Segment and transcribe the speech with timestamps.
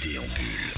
[0.00, 0.70] déambule.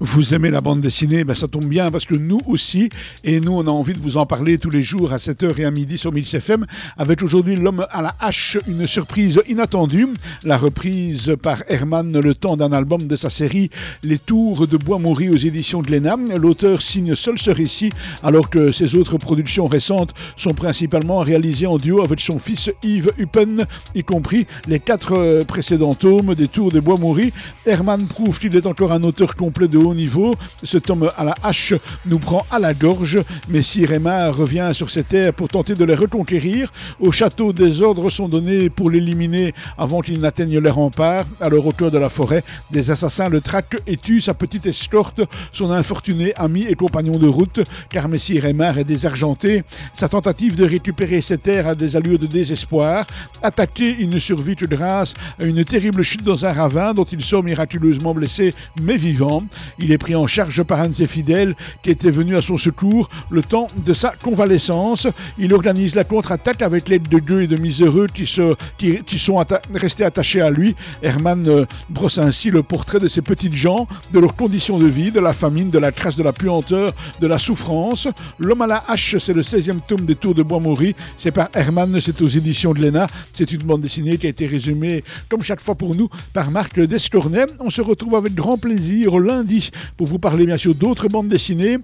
[0.00, 2.90] Vous aimez la bande dessinée ben, Ça tombe bien parce que nous aussi,
[3.24, 5.64] et nous on a envie de vous en parler tous les jours à 7h et
[5.64, 6.66] à midi sur 1000 FM,
[6.96, 10.08] avec aujourd'hui L'homme à la hache, une surprise inattendue,
[10.44, 13.70] la reprise par Herman le temps d'un album de sa série
[14.02, 16.16] Les Tours de Bois-Maury aux éditions de l'ENA.
[16.36, 17.90] L'auteur signe seul ce récit
[18.22, 23.10] alors que ses autres productions récentes sont principalement réalisées en duo avec son fils Yves
[23.18, 27.32] Huppen, y compris les quatre précédents tomes des Tours de Bois-Maury.
[27.66, 30.34] Herman prouve qu'il est encore un auteur complet de haut niveau.
[30.62, 31.74] Ce tome à la hache
[32.06, 35.84] nous prend à la gorge, mais si Rémar revient sur ces terres pour tenter de
[35.84, 41.24] les reconquérir, au château des ordres sont donnés pour l'éliminer avant qu'il n'atteigne les remparts.
[41.40, 45.20] Alors au cœur de la forêt, des assassins le traquent et tuent sa petite escorte,
[45.52, 47.60] son infortuné ami et compagnon de route,
[47.90, 49.64] car Messie Rémar est désargenté.
[49.94, 53.06] Sa tentative de récupérer ses terres a des allures de désespoir.
[53.42, 57.22] Attaqué, il ne survit que grâce à une terrible chute dans un ravin dont il
[57.22, 59.42] sort miraculeusement blessé mais vivant.
[59.78, 62.56] Il est pris en charge par un de ses fidèles qui était venu à son
[62.56, 65.06] secours le temps de sa convalescence.
[65.38, 69.36] Il organise la contre-attaque avec l'aide de Dieu et de miséreux qui, se, qui, sont
[69.74, 70.74] restés attachés à lui.
[71.02, 75.10] Herman euh, brosse ainsi le portrait de ces petites gens, de leurs conditions de vie,
[75.10, 78.08] de la famine, de la crasse, de la puanteur, de la souffrance.
[78.38, 80.94] L'homme à la hache, c'est le 16e tome des Tours de Bois-Maury.
[81.16, 83.06] C'est par Herman, c'est aux éditions de l'ENA.
[83.32, 86.78] C'est une bande dessinée qui a été résumée, comme chaque fois pour nous, par Marc
[86.78, 87.46] Descornet.
[87.60, 89.47] On se retrouve avec grand plaisir lundi
[89.96, 91.78] pour vous parler bien sûr d'autres bandes dessinées.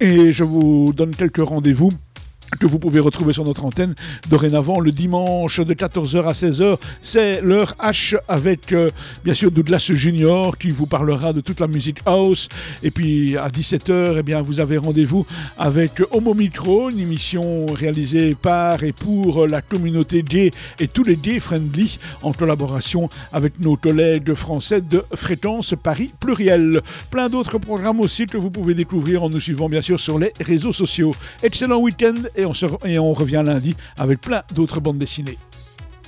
[0.00, 1.90] Et je vous donne quelques rendez-vous
[2.60, 3.94] que vous pouvez retrouver sur notre antenne
[4.30, 6.78] dorénavant le dimanche de 14h à 16h.
[7.02, 8.90] C'est l'heure H avec euh,
[9.24, 12.48] bien sûr Douglas Junior qui vous parlera de toute la musique house.
[12.82, 15.26] Et puis à 17h, eh bien, vous avez rendez-vous
[15.56, 21.16] avec Homo Micro, une émission réalisée par et pour la communauté gay et tous les
[21.16, 26.80] gay friendly en collaboration avec nos collègues français de Fréquence Paris Pluriel.
[27.10, 30.32] Plein d'autres programmes aussi que vous pouvez découvrir en nous suivant bien sûr sur les
[30.40, 31.14] réseaux sociaux.
[31.42, 35.36] Excellent week-end et on, revient lundi avec plein d'autres bandes dessinées.